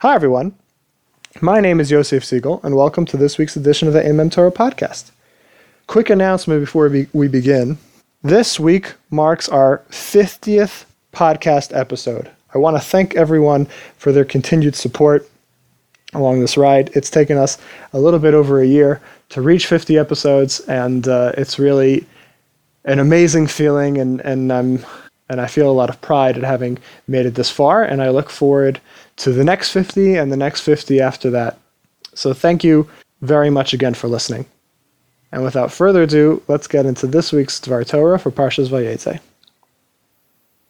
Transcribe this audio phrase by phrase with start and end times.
[0.00, 0.54] Hi, everyone.
[1.40, 4.52] My name is Yosef Siegel, and welcome to this week's edition of the Aimem Torah
[4.52, 5.10] podcast.
[5.86, 7.78] Quick announcement before we, we begin.
[8.22, 12.30] This week marks our 50th podcast episode.
[12.54, 15.26] I want to thank everyone for their continued support
[16.12, 16.90] along this ride.
[16.92, 17.56] It's taken us
[17.94, 19.00] a little bit over a year
[19.30, 22.06] to reach 50 episodes, and uh, it's really
[22.84, 24.84] an amazing feeling, and, and I'm
[25.28, 28.10] and I feel a lot of pride at having made it this far, and I
[28.10, 28.80] look forward
[29.16, 31.58] to the next 50 and the next 50 after that.
[32.14, 32.88] So thank you
[33.22, 34.46] very much again for listening.
[35.32, 39.20] And without further ado, let's get into this week's Dvar Torah for Parshas Vayeitzei.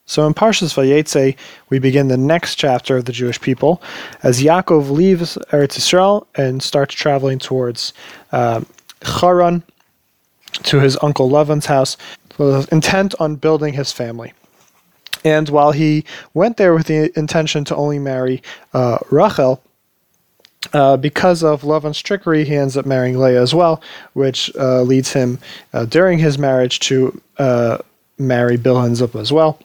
[0.06, 1.36] So in Parshas Vayeitzei,
[1.69, 3.83] we begin the next chapter of the Jewish people
[4.23, 7.92] as Yaakov leaves Eretz Yisrael and starts traveling towards
[8.33, 8.62] uh,
[9.05, 9.64] Charan
[10.62, 11.97] to his uncle Lavan's house,
[12.38, 14.33] intent on building his family.
[15.25, 19.62] And while he went there with the intention to only marry uh, Rachel,
[20.73, 23.81] uh, because of love and trickery, he ends up marrying Leah as well,
[24.14, 25.39] which uh, leads him
[25.72, 27.78] uh, during his marriage to uh,
[28.19, 29.59] marry Bilhah and as well.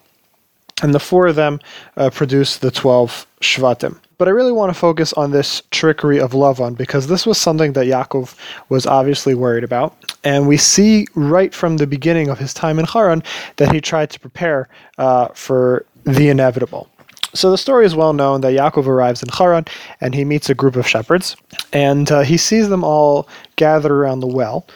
[0.83, 1.59] And the four of them
[1.97, 3.99] uh, produce the 12 Shvatim.
[4.21, 7.73] But I really want to focus on this trickery of Lavan because this was something
[7.73, 8.35] that Yaakov
[8.69, 10.15] was obviously worried about.
[10.23, 13.23] And we see right from the beginning of his time in Charan
[13.55, 14.69] that he tried to prepare
[14.99, 16.87] uh, for the inevitable.
[17.33, 19.65] So the story is well known that Yaakov arrives in Charan
[20.01, 21.35] and he meets a group of shepherds,
[21.73, 24.67] and uh, he sees them all gathered around the well,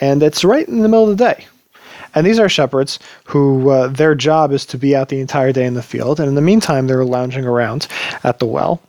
[0.00, 1.46] and it's right in the middle of the day.
[2.14, 5.66] And these are shepherds who uh, their job is to be out the entire day
[5.66, 7.86] in the field, and in the meantime they're lounging around
[8.22, 8.80] at the well.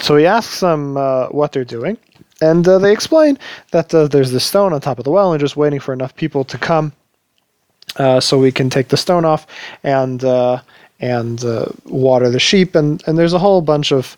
[0.00, 1.98] So he asks them uh, what they're doing,
[2.40, 3.38] and uh, they explain
[3.70, 6.14] that uh, there's this stone on top of the well, and just waiting for enough
[6.16, 6.92] people to come
[7.96, 9.46] uh, so we can take the stone off
[9.82, 10.60] and uh,
[11.00, 14.16] and uh, water the sheep, and, and there's a whole bunch of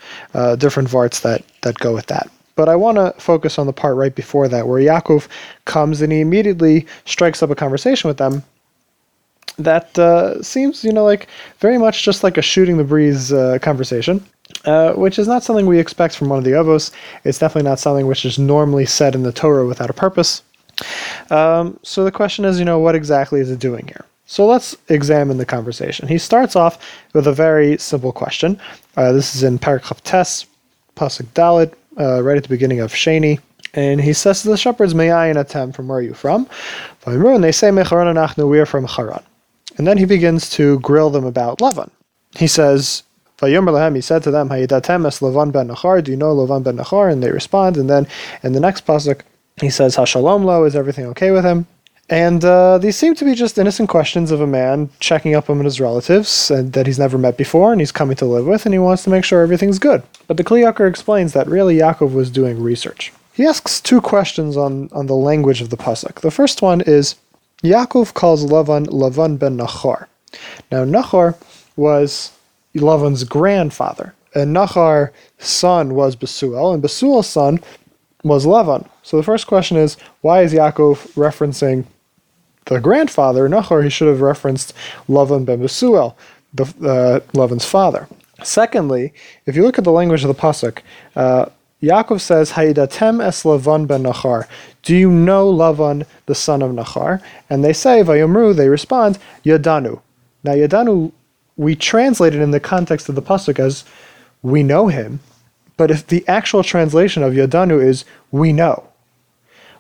[0.59, 2.31] different varts that, that go with that.
[2.57, 5.27] But I want to focus on the part right before that, where Yaakov
[5.65, 8.43] comes and he immediately strikes up a conversation with them
[9.59, 9.97] that
[10.45, 11.27] seems, you know, like
[11.59, 13.33] very much just like a shooting the breeze
[13.63, 14.23] conversation,
[14.65, 16.91] uh, which is not something we expect from one of the Avos.
[17.25, 20.43] It's definitely not something which is normally said in the Torah without a purpose.
[21.31, 24.05] Um, so the question is, you know, what exactly is it doing here?
[24.27, 26.09] So let's examine the conversation.
[26.09, 26.79] He starts off
[27.13, 28.59] with a very simple question.
[28.97, 30.47] Uh, this is in Paragraph Tes,
[30.97, 33.39] Pasuk Dalet, uh, right at the beginning of Sheni.
[33.75, 36.49] And he says to the shepherds, Me'ayin atem from where are you from?
[37.07, 39.23] And they say, Mecharan anachnu, we are from Charan.
[39.77, 41.91] And then he begins to grill them about Lavan.
[42.37, 43.03] He says,
[43.41, 47.13] he said to them, Hayidatem es Lavan ben Nachar, do you know Lavan ben Nachar?
[47.13, 47.77] And they respond.
[47.77, 48.07] And then
[48.43, 49.23] in the next pasuk,
[49.61, 51.67] he says, Hashalom lo, is everything okay with him?
[52.11, 55.65] And uh, these seem to be just innocent questions of a man checking up on
[55.65, 58.79] his relatives that he's never met before and he's coming to live with and he
[58.79, 60.03] wants to make sure everything's good.
[60.27, 63.13] But the Kli Yakar explains that really Yaakov was doing research.
[63.33, 66.21] He asks two questions on, on the language of the Pasuk.
[66.21, 67.17] The first one is
[67.63, 70.07] Yaakov calls Lavan Lavan ben Nachor.
[70.71, 71.37] Now, Nachor
[71.77, 72.33] was
[72.75, 77.61] Lavan's grandfather, and Nachor's son was Besuel, and Besuel's son
[78.23, 78.89] was Lavan.
[79.03, 81.85] So the first question is, why is Yaakov referencing
[82.65, 83.85] the grandfather, Nachor?
[83.85, 84.73] He should have referenced
[85.09, 86.15] Lavan ben Besuel,
[86.53, 88.09] the, uh, Lavan's father.
[88.43, 89.13] Secondly,
[89.47, 90.81] if you look at the language of the pasuk,
[91.15, 91.47] uh,
[91.83, 94.49] Yaakov says, Haidatem es Lavan ben Nachar.
[94.83, 97.23] Do you know Lavan, the son of Nachar?
[97.51, 100.01] And they say, Vayomru, they respond, Yadanu.
[100.43, 101.13] Now, Yadanu,
[101.57, 103.85] we translate it in the context of the Pasuk as,
[104.43, 105.21] we know him.
[105.77, 108.89] But if the actual translation of Yadanu is, we know.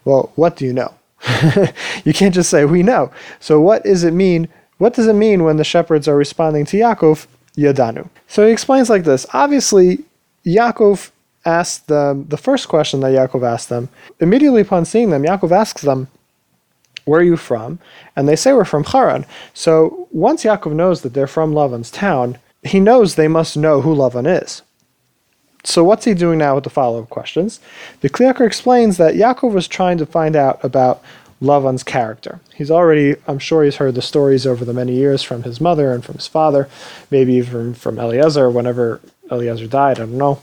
[0.04, 0.94] Well, what do you know?
[2.04, 3.10] you can't just say, we know.
[3.40, 4.48] So what does it mean?
[4.78, 7.26] What does it mean when the shepherds are responding to Yaakov,
[7.56, 8.08] Yadanu?
[8.26, 9.26] So he explains like this.
[9.32, 10.04] Obviously,
[10.44, 11.10] Yaakov
[11.44, 13.88] asked them the first question that Yaakov asked them.
[14.20, 16.08] Immediately upon seeing them, Yaakov asks them,
[17.04, 17.78] Where are you from?
[18.16, 19.26] And they say, We're from Charan.
[19.52, 23.94] So once Yaakov knows that they're from Lavan's town, he knows they must know who
[23.94, 24.62] Lavan is.
[25.64, 27.58] So what's he doing now with the follow-up questions?
[28.00, 31.02] The Kli explains that Yaakov was trying to find out about
[31.40, 32.40] Lavan's character.
[32.54, 35.92] He's already, I'm sure he's heard the stories over the many years from his mother
[35.92, 36.68] and from his father,
[37.10, 40.42] maybe even from Eliezer whenever Eliezer died, I don't know.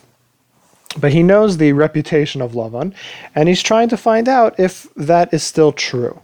[1.00, 2.94] But he knows the reputation of Lavan,
[3.34, 6.20] and he's trying to find out if that is still true.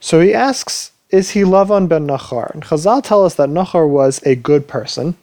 [0.00, 2.52] So he asks, is he Lavan ben Nachar?
[2.54, 5.16] And Chazal tell us that Nachar was a good person,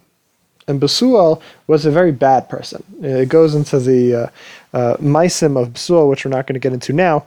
[0.68, 2.82] and Besuel was a very bad person.
[3.02, 4.26] It goes into the uh,
[4.72, 7.26] uh, of Besuel, which we're not going to get into now,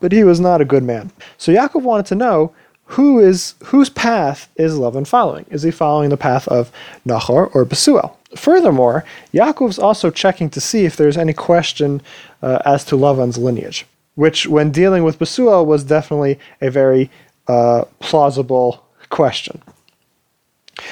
[0.00, 1.10] but he was not a good man.
[1.38, 2.52] So Yaakov wanted to know
[2.92, 5.46] who is whose path is Lavan following?
[5.50, 6.70] Is he following the path of
[7.06, 8.14] Nachor or Besuel?
[8.36, 12.02] Furthermore, Yaakov's also checking to see if there's any question
[12.42, 17.10] uh, as to Lavan's lineage, which, when dealing with Besuel, was definitely a very
[17.48, 19.62] uh, plausible question.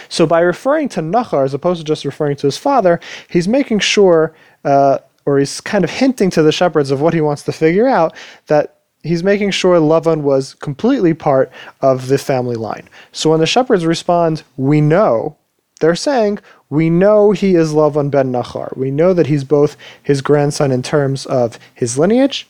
[0.08, 3.80] So, by referring to Nachar as opposed to just referring to his father, he's making
[3.80, 4.34] sure,
[4.64, 7.88] uh, or he's kind of hinting to the shepherds of what he wants to figure
[7.88, 8.14] out,
[8.46, 11.50] that he's making sure Lavan was completely part
[11.80, 12.88] of the family line.
[13.12, 15.36] So, when the shepherds respond, We know,
[15.80, 16.38] they're saying,
[16.68, 18.76] we know he is Lavan ben Nachar.
[18.76, 22.46] We know that he's both his grandson in terms of his lineage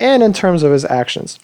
[0.00, 1.38] and in terms of his actions.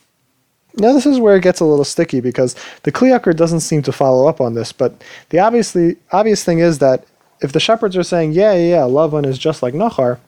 [0.76, 2.54] Now, this is where it gets a little sticky because
[2.84, 6.60] the Kli Yakar doesn't seem to follow up on this, but the obviously obvious thing
[6.60, 7.04] is that
[7.40, 10.18] if the shepherds are saying, yeah, yeah, yeah, Lavan is just like Nachar,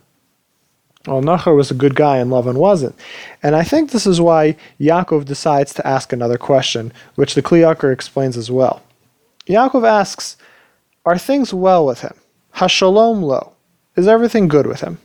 [1.06, 2.94] well, Nachar was a good guy and Lavan wasn't.
[3.42, 7.60] And I think this is why Yaakov decides to ask another question, which the Kli
[7.60, 8.82] Yakar explains as well.
[9.46, 10.36] Yaakov asks,
[11.06, 12.14] are things well with him?
[12.56, 13.52] Hashalom lo.
[13.96, 14.98] Is everything good with him?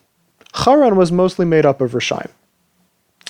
[0.63, 2.29] Charan was mostly made up of Rishaim.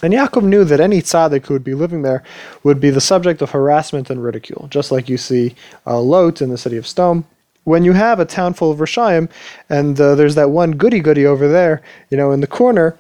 [0.06, 2.22] And Yaakov knew that any tzaddik who would be living there
[2.62, 5.56] would be the subject of harassment and ridicule, just like you see
[5.88, 7.24] uh, Lot in the city of Sdom.
[7.64, 9.32] When you have a town full of Rishaim,
[9.68, 11.82] and uh, there's that one goody goody over there,
[12.12, 12.96] you know, in the corner,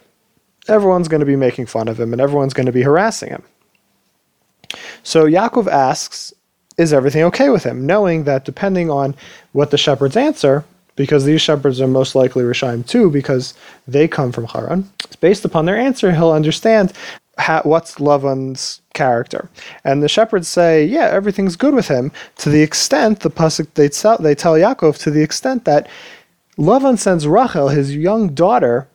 [0.67, 3.43] everyone's going to be making fun of him and everyone's going to be harassing him.
[5.03, 6.33] So Yaakov asks,
[6.79, 7.85] is everything okay with him?
[7.85, 9.13] Knowing that depending on
[9.51, 10.65] what the shepherds answer,
[10.95, 13.53] because these shepherds are most likely Rishaim too, because
[13.87, 14.89] they come from Charan,
[15.19, 16.93] based upon their answer, he'll understand
[17.37, 19.49] how, what's Lavan's character.
[19.83, 23.89] And the shepherds say, yeah, everything's good with him, to the extent, the pasuk they
[23.89, 25.87] tell, they tell Yaakov, to the extent that
[26.57, 28.87] Lavan sends Rachel, his young daughter,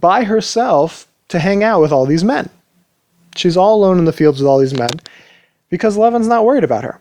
[0.00, 2.48] by herself to hang out with all these men.
[3.36, 4.90] She's all alone in the fields with all these men
[5.68, 7.00] because Lavan's not worried about her.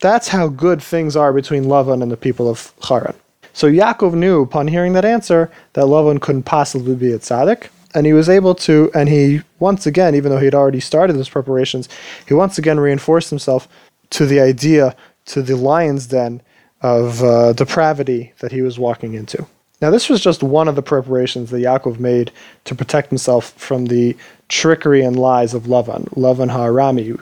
[0.00, 3.14] That's how good things are between Lavan and the people of Charan.
[3.52, 8.06] So Yaakov knew upon hearing that answer that Lavan couldn't possibly be a tzaddik, and
[8.06, 11.28] he was able to, and he once again, even though he had already started those
[11.28, 11.88] preparations,
[12.26, 13.66] he once again reinforced himself
[14.10, 14.94] to the idea,
[15.26, 16.40] to the lion's den
[16.82, 19.44] of uh, depravity that he was walking into.
[19.80, 22.30] Now, this was just one of the preparations that Yaakov made
[22.64, 24.16] to protect himself from the
[24.48, 27.20] trickery and lies of Lavan, Lavan Harami.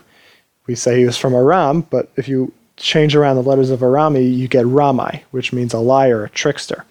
[0.67, 4.35] we say he was from Aram, but if you change around the letters of Arami,
[4.35, 6.85] you get Ramai, which means a liar, a trickster.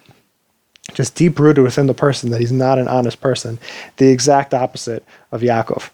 [0.93, 3.59] Just deep rooted within the person that he's not an honest person,
[3.97, 5.89] the exact opposite of Yaakov.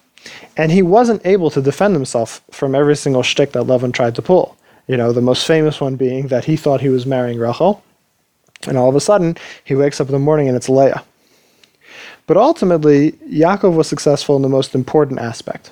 [0.56, 4.22] And he wasn't able to defend himself from every single shtick that Lavan tried to
[4.22, 4.56] pull.
[4.86, 7.82] You know, the most famous one being that he thought he was marrying Rachel,
[8.66, 11.04] and all of a sudden he wakes up in the morning and it's Leah.
[12.26, 15.70] But ultimately, Yaakov was successful in the most important aspect,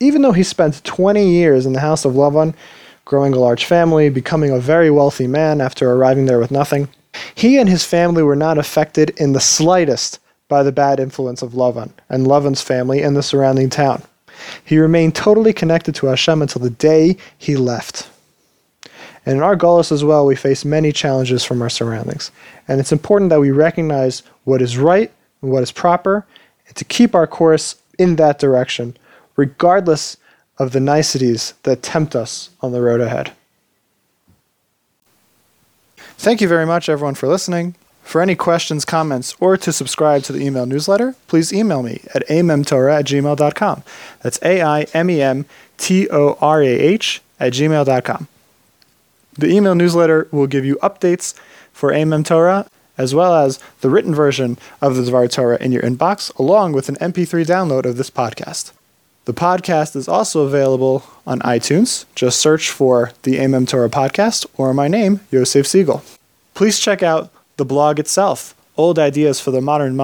[0.00, 2.54] even though he spent 20 years in the house of Lavan,
[3.08, 6.86] growing a large family, becoming a very wealthy man after arriving there with nothing,
[7.34, 11.52] he and his family were not affected in the slightest by the bad influence of
[11.52, 14.02] Lavan and Lavan's family in the surrounding town.
[14.62, 18.10] He remained totally connected to Hashem until the day he left.
[19.24, 22.30] And in our Golus as well, we face many challenges from our surroundings.
[22.68, 26.26] And it's important that we recognize what is right and what is proper,
[26.66, 28.98] and to keep our course in that direction
[29.36, 30.18] regardless
[30.58, 33.32] of the niceties that tempt us on the road ahead.
[36.16, 37.76] Thank you very much, everyone, for listening.
[38.02, 42.26] For any questions, comments, or to subscribe to the email newsletter, please email me at
[42.28, 43.82] aimemtorah at gmail.com.
[44.22, 45.44] That's A I M E M
[45.76, 48.26] T O R A H at gmail.com.
[49.34, 51.34] The email newsletter will give you updates
[51.72, 52.66] for Aimem Torah,
[52.96, 56.88] as well as the written version of the Dvar Torah in your inbox, along with
[56.88, 58.72] an MP3 download of this podcast.
[59.28, 62.06] The podcast is also available on iTunes.
[62.14, 66.02] Just search for the Aimem Torah podcast or my name, Yosef Siegel.
[66.54, 69.98] Please check out the blog itself, Old Ideas for the Modern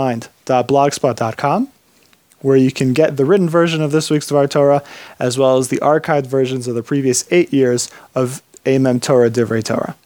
[2.43, 4.83] where you can get the written version of this week's Dvar Torah,
[5.19, 9.65] as well as the archived versions of the previous eight years of Aimem Torah Divrei
[9.65, 9.97] Torah.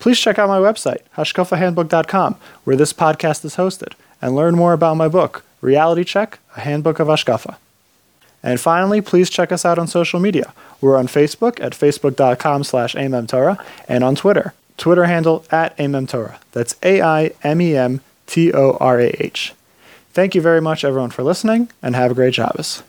[0.00, 4.98] Please check out my website, hashkafahandbook.com, where this podcast is hosted, and learn more about
[4.98, 7.56] my book, Reality Check, a Handbook of Hashkafa.
[8.42, 10.52] And finally, please check us out on social media.
[10.80, 16.38] We're on Facebook at facebook.com slash aimemtorah and on Twitter, Twitter handle at aimemtorah.
[16.52, 17.24] That's A-I-M-E-M-T-O-R-A-H.
[20.12, 22.82] Thank you very much, everyone, for listening, and have a great Shabbos.